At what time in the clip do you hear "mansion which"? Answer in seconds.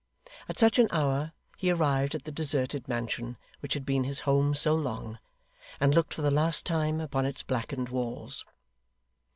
2.87-3.75